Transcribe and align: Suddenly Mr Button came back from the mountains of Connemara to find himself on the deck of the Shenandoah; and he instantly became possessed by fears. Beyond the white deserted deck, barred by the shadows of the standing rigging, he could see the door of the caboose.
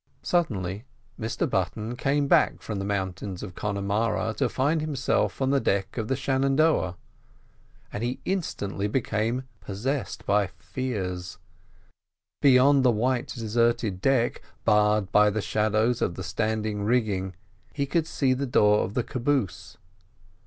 Suddenly 0.23 0.85
Mr 1.19 1.47
Button 1.47 1.95
came 1.95 2.27
back 2.27 2.63
from 2.63 2.79
the 2.79 2.85
mountains 2.85 3.43
of 3.43 3.53
Connemara 3.53 4.33
to 4.37 4.49
find 4.49 4.81
himself 4.81 5.39
on 5.43 5.51
the 5.51 5.59
deck 5.59 5.95
of 5.95 6.07
the 6.07 6.15
Shenandoah; 6.15 6.97
and 7.93 8.03
he 8.03 8.19
instantly 8.25 8.87
became 8.87 9.43
possessed 9.59 10.25
by 10.25 10.47
fears. 10.57 11.37
Beyond 12.41 12.81
the 12.83 12.89
white 12.89 13.27
deserted 13.27 14.01
deck, 14.01 14.41
barred 14.65 15.11
by 15.11 15.29
the 15.29 15.39
shadows 15.39 16.01
of 16.01 16.15
the 16.15 16.23
standing 16.23 16.81
rigging, 16.83 17.35
he 17.71 17.85
could 17.85 18.07
see 18.07 18.33
the 18.33 18.47
door 18.47 18.79
of 18.83 18.95
the 18.95 19.03
caboose. 19.03 19.77